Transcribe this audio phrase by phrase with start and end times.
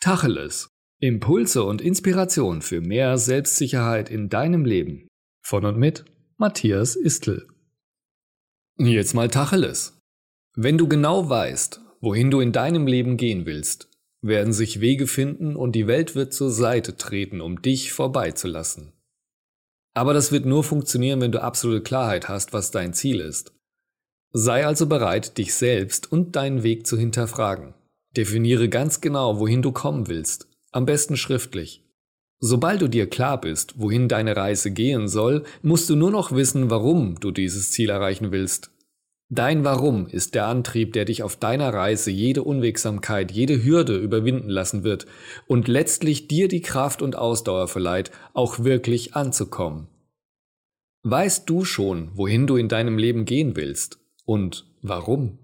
[0.00, 0.70] Tacheles.
[1.00, 5.08] Impulse und Inspiration für mehr Selbstsicherheit in deinem Leben.
[5.44, 6.04] Von und mit
[6.36, 7.48] Matthias Istl.
[8.78, 9.98] Jetzt mal Tacheles.
[10.54, 13.90] Wenn du genau weißt, wohin du in deinem Leben gehen willst,
[14.22, 18.92] werden sich Wege finden und die Welt wird zur Seite treten, um dich vorbeizulassen.
[19.94, 23.52] Aber das wird nur funktionieren, wenn du absolute Klarheit hast, was dein Ziel ist.
[24.30, 27.74] Sei also bereit, dich selbst und deinen Weg zu hinterfragen.
[28.18, 31.84] Definiere ganz genau, wohin du kommen willst, am besten schriftlich.
[32.40, 36.68] Sobald du dir klar bist, wohin deine Reise gehen soll, musst du nur noch wissen,
[36.68, 38.72] warum du dieses Ziel erreichen willst.
[39.30, 44.48] Dein Warum ist der Antrieb, der dich auf deiner Reise jede Unwegsamkeit, jede Hürde überwinden
[44.48, 45.06] lassen wird
[45.46, 49.86] und letztlich dir die Kraft und Ausdauer verleiht, auch wirklich anzukommen.
[51.04, 55.38] Weißt du schon, wohin du in deinem Leben gehen willst und warum?